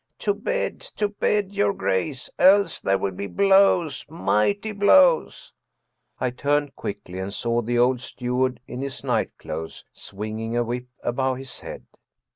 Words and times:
To 0.17 0.33
bed, 0.33 0.79
to 0.97 1.09
bed, 1.09 1.51
your 1.51 1.73
grace. 1.75 2.27
Else 2.39 2.79
there 2.79 2.97
will 2.97 3.11
be 3.11 3.27
blows, 3.27 4.03
mighty 4.09 4.71
blows!" 4.71 5.53
I 6.19 6.31
turned 6.31 6.75
quickly 6.75 7.19
and 7.19 7.31
saw 7.31 7.61
the 7.61 7.77
old 7.77 8.01
steward 8.01 8.61
in 8.65 8.81
his 8.81 9.03
night 9.03 9.37
clothes, 9.37 9.85
swinging 9.93 10.57
a 10.57 10.63
whip 10.63 10.87
above 11.03 11.37
his 11.37 11.59
head. 11.59 11.85